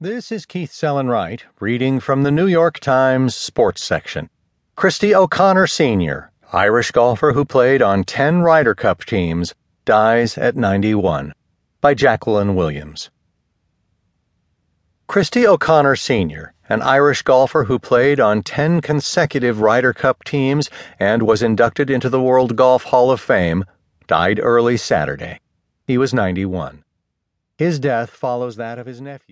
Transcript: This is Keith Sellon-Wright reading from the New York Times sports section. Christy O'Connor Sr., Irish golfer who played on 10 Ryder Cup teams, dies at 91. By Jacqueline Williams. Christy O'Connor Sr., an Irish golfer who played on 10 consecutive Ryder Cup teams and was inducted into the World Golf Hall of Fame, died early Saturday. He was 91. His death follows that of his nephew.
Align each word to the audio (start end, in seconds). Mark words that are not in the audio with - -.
This 0.00 0.30
is 0.30 0.46
Keith 0.46 0.70
Sellon-Wright 0.70 1.42
reading 1.58 1.98
from 1.98 2.22
the 2.22 2.30
New 2.30 2.46
York 2.46 2.78
Times 2.78 3.34
sports 3.34 3.82
section. 3.82 4.30
Christy 4.76 5.12
O'Connor 5.12 5.66
Sr., 5.66 6.30
Irish 6.52 6.92
golfer 6.92 7.32
who 7.32 7.44
played 7.44 7.82
on 7.82 8.04
10 8.04 8.42
Ryder 8.42 8.76
Cup 8.76 9.04
teams, 9.04 9.56
dies 9.84 10.38
at 10.38 10.54
91. 10.54 11.34
By 11.80 11.94
Jacqueline 11.94 12.54
Williams. 12.54 13.10
Christy 15.08 15.44
O'Connor 15.44 15.96
Sr., 15.96 16.54
an 16.68 16.80
Irish 16.80 17.22
golfer 17.22 17.64
who 17.64 17.80
played 17.80 18.20
on 18.20 18.44
10 18.44 18.80
consecutive 18.80 19.60
Ryder 19.60 19.92
Cup 19.92 20.22
teams 20.22 20.70
and 21.00 21.24
was 21.24 21.42
inducted 21.42 21.90
into 21.90 22.08
the 22.08 22.22
World 22.22 22.54
Golf 22.54 22.84
Hall 22.84 23.10
of 23.10 23.20
Fame, 23.20 23.64
died 24.06 24.38
early 24.40 24.76
Saturday. 24.76 25.40
He 25.88 25.98
was 25.98 26.14
91. 26.14 26.84
His 27.56 27.80
death 27.80 28.10
follows 28.10 28.54
that 28.54 28.78
of 28.78 28.86
his 28.86 29.00
nephew. 29.00 29.24